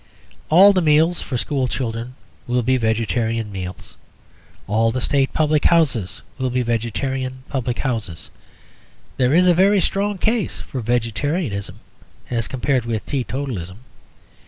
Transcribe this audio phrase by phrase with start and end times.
[0.49, 2.15] All the meals for school children
[2.47, 3.97] will be vegetarian meals.
[4.65, 8.31] All the State public houses will be vegetarian public houses.
[9.17, 11.79] There is a very strong case for vegetarianism
[12.31, 13.81] as compared with teetotalism.